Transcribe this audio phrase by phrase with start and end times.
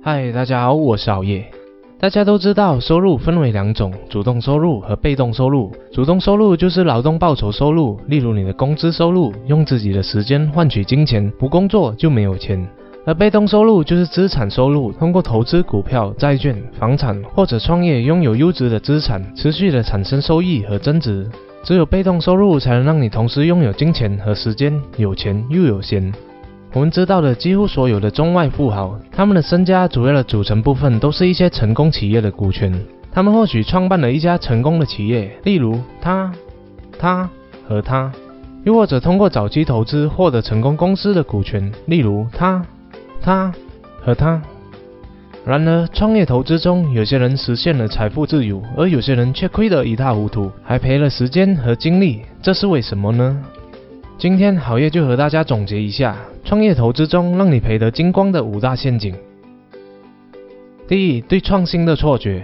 [0.00, 1.44] 嗨，大家好，我是熬夜。
[1.98, 5.72] 大家都知道，收入分为两种：主动收入和被动收入。
[5.92, 12.64] 主动收入就是劳动报酬收入，例如你的工资收入，用自己的时间换取金钱，不工作就没有钱。
[13.04, 21.28] 而被动收入就是资产收入，通过投资股票、债券、房产或者创业，拥有优质的资产，持续的产生收益和增值。
[21.64, 26.12] 只有被动收入才能让你同时拥有金钱和时间，有钱又有闲。
[26.74, 32.72] 我们知道的几乎所有的中外富豪，他们的身家主要的组成部分都是一些成功企业的股权。
[33.10, 36.30] 他们或许创办了一家成功的企业，例如他、
[36.98, 37.28] 他
[37.66, 38.12] 和他，
[38.64, 42.64] 又或者通过早期投资获得成功公司的股权，例如他、
[43.20, 43.50] 他
[44.02, 44.40] 和他。
[45.46, 53.42] 然而，创业投资中，有些人实现了财富自由，而有些人却亏得一塌糊涂，还赔了时间和精力，这是为什么呢？
[54.18, 56.16] 今天好业就和大家总结一下
[56.48, 59.14] 创业投资中让你赔得精光的五大陷阱。
[60.88, 62.42] 第一，对创新的错觉。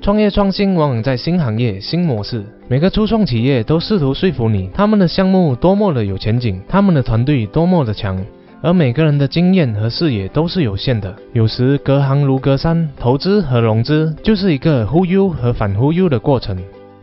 [0.00, 2.42] 创业创新往往在新行业、新模式。
[2.66, 8.18] 每个初创企业都试图说服你，他们的项目多么的有前景，他们的团队多么的强。
[8.62, 12.88] 而每个人的经验和视野都是有限的，有时隔行如隔山。
[12.98, 16.56] 投资和融资就是一个忽悠和反忽悠的过程。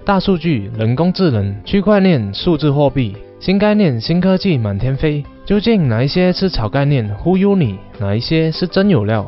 [0.04, 3.16] 大数据、人工智能、区块链、数字货币。
[3.40, 9.26] 新概念、新科技满天飞，究竟哪一些是炒概念忽悠你，哪一些是真有料？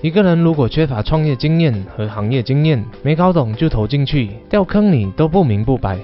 [0.00, 5.98] 一个人如果缺乏创业经验和行业经验，没搞懂就投进去，掉坑里都不明不白。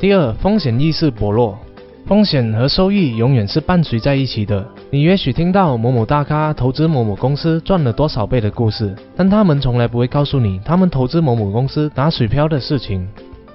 [0.00, 1.58] 第二，风险意识薄弱，
[2.06, 4.66] 风险和收益永远是伴随在一起的。
[4.88, 13.06] 你也许听到某某大咖投资某某公司赚了多少倍的故事，但他们从来不会告诉你他们投资某某公司打水漂的事情。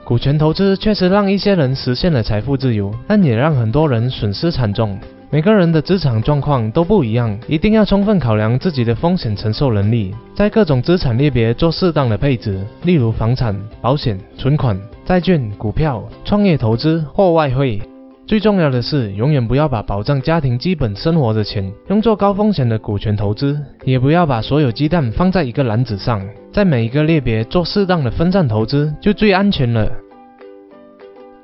[0.07, 4.97] 股权投资确实让一些人实现了财富自由，但也让很多人损失惨重。
[5.29, 17.81] 每个人的资产状况都不一样，一定要充分考量自己的风险承受能力，在各种资产类别做适当的配置，例如房产、保险、存款、债券、股票、创业投资或外汇。
[18.25, 26.25] 最重要的是，永远不要把保障家庭基本生活的钱用作高风险的股权投资，也不要把所有鸡蛋放在一个篮子上，
[26.57, 29.87] 在每一个类别做适当的分散投资，就最安全了。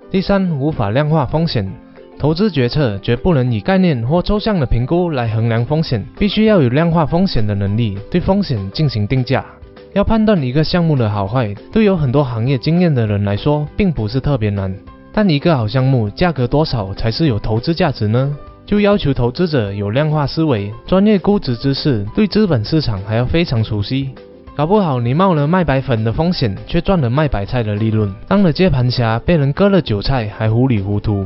[0.09, 1.71] 第三，无法量化风险，
[2.17, 9.45] 投资决策绝不能以概念或抽象的评估来衡量风险，必须要有量化风险的能力，对风险进行定价。
[9.93, 14.75] 要判断一个项目的好坏，对有很多行业经验的人来说，并不是特别难。
[15.13, 18.35] 但一个好项目价格多少才是有投资价值呢？
[18.65, 24.09] 就要求投资者有量化思维、专业估值知识，对资本市场还要非常熟悉。
[24.55, 31.25] 搞不好你冒了卖白粉的风险，却赚了卖白菜的利润，当了接盘侠，被人割了韭菜还糊里糊涂。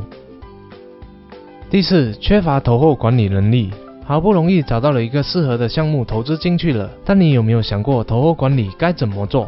[1.68, 3.70] 第四，缺乏投后管理能力。
[4.06, 9.46] 好不容易找到了一个适合的项目投资进去了，但你有没有想过投后管理该怎么做？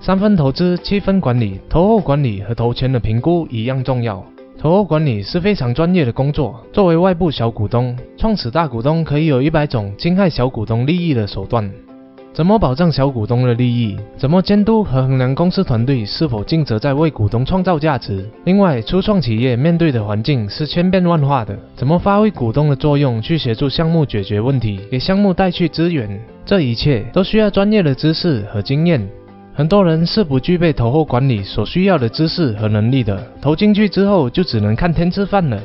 [0.00, 1.60] 三分投资，七分管理。
[1.70, 4.20] 投后管理和投前的评估一样重要。
[4.58, 6.60] 投后管理是非常专业的工作。
[6.72, 11.70] 作为外部小股东，创始大股东可以有一百种侵害小股东利益的手段。
[12.34, 13.96] 怎么保障小股东的利益？
[14.16, 18.28] 怎么监督和衡量公司团队是否尽责在为股东创造价值？
[18.42, 26.20] 另外，初创企业面对的环境是千变万化的，怎么发挥股东的作用去协助项目解决问题，给项目带去资源？
[26.44, 29.08] 这一切都需要专业的知识和经验。
[29.54, 35.62] 很多人是不具备投后管理所需要的知识和能力的，投进去之后就只能看天吃饭了。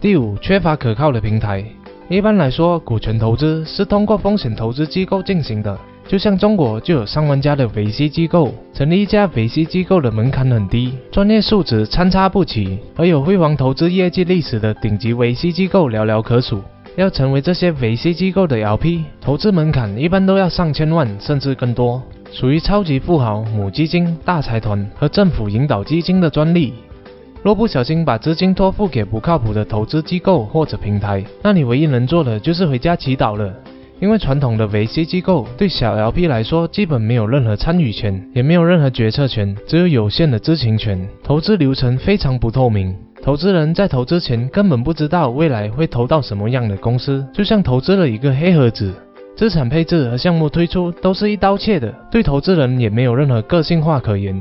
[0.00, 1.64] 第五，缺乏可靠的平台。
[2.08, 16.62] 一般来说，股权投资是通过风险投资机构进行的，就像中国就有上万家的 VC 机构，成立一家 VC 机构的门槛很低，专业素质参差不齐，而有辉煌投资业绩历史的顶级 VC 机构寥寥可数。
[16.96, 26.74] 要成为这些 VC 机构的 LP，投资门槛一般都要上千万甚至更多，属于超级富豪、母基金、大财团和政府引导基金的专利。
[27.42, 33.52] 若不小心把资金托付给不靠谱的投资机构或者平台，那你唯一能做的就是回家祈祷了。
[33.98, 42.96] 因为传统的 VC 机构对小 LP 来说，基本没有任何参与权，也没有任何决策权，只有有限的知情权，投资流程非常不透明。
[43.22, 48.92] 投资人在投资前根本不知道未来会投到什么样的公司，就像投资了一个黑盒子，
[49.36, 54.40] 资产配置和项目推出都是一刀切的，对投资人也没有任何个性化可言。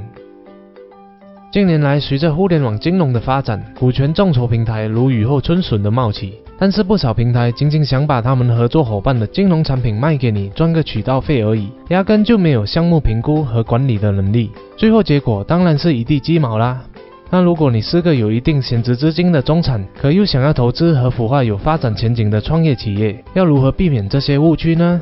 [1.51, 16.81] 近年来，随着互联网金融的发展，股权众筹平台如雨后春笋的冒起，但是不少平台仅仅想把他们合作伙伴的金融产品卖给你，赚个渠道费而已，压根就没有项目评估和管理的能力，最后结果当然是一地鸡毛啦。
[17.29, 25.01] 那如果你是个有一定闲置资金的中产，可又想要投资和孵化有发展前景的创业企业，要如何避免这些误区呢？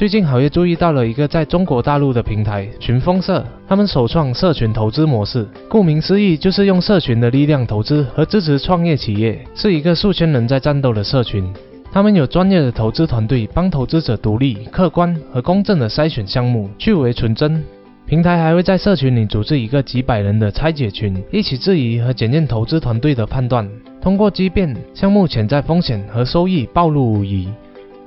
[0.00, 11.44] 最近好业注意到了一个在中国大陆的平台群风社，他们首创社群投资模式，顾名思义就是用社群的力量投资和支持创业企业，是一个数千人在战斗的社群。
[11.92, 17.62] 他们有专业的投资团队，帮投资者独立、客观和公正的筛选项目，去伪存真。
[18.06, 23.68] 平台还会在社群里组织一个几百人的拆解群，一起质疑和检验投资团队的判断，
[24.00, 27.50] 通过激辩项目潜在风险和收益暴露无遗。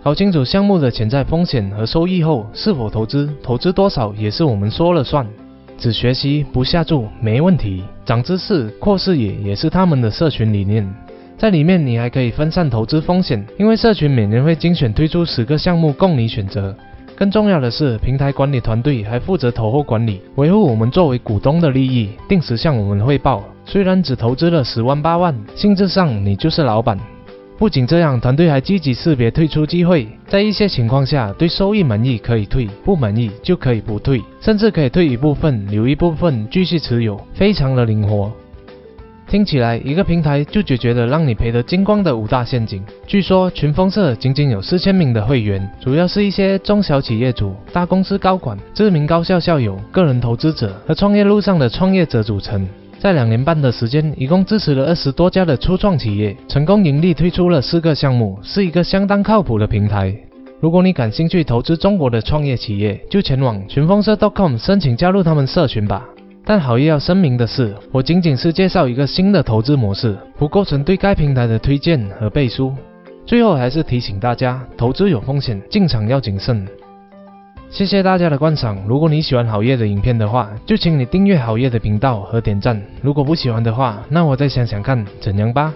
[0.03, 5.25] 搞清楚项目的潜在风险和收益后，是否投资，投资多少也是我们说了算。
[5.77, 10.85] 只学习不下注没问题，长知识、扩视野也是他们的社群理念。
[11.38, 16.75] 在里面你还可以分散投资风险，因为社群每年会精选推出十个项目供你选择。
[17.15, 23.41] 更重要的是，平台管理团队还负责投后管理，维护我们作为股东的利益，定时向我们汇报。
[23.63, 27.00] 虽然只投资了十万八万，性质上你就是老板。
[27.57, 38.31] 不仅这样，团队还积极识别退出机会，在一些情况下，对收益满意可以退，不满意就可以不退，甚至可以退一部分，留一部分继续持有，非常的灵活。
[39.25, 42.83] 听起来，一个平台就解决了让你赔得精光的五大陷阱。
[43.07, 52.67] 据说群风社仅仅有四千名的会员，主要是一些中小企业主、大公司高管、知名高校校友、个人投资者和创业路上的创业者组成。
[53.00, 60.16] 在两年半的时间，一共支持了二十多家的初创企业，成功盈利，推出了四个项目，是一个相当靠谱的平台。
[60.62, 66.06] 如果你感兴趣投资中国的创业企业，就前往群风社 .com 申请加入他们社群吧。
[66.45, 72.74] 但好意要声明的是，我仅仅是介绍一个新的投资模式，不构成对该平台的推荐和背书。
[73.25, 76.66] 最后还是提醒大家，投资有风险，进场要谨慎。
[77.74, 78.78] 谢谢大家的观赏。
[78.88, 82.80] 如果你喜欢好夜的影片的话，就请你订阅好夜的频道和点赞。
[83.02, 85.74] 如果不喜欢的话，那我再想想看怎样吧。